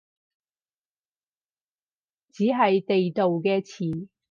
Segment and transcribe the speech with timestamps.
[2.31, 4.07] 只係地道嘅詞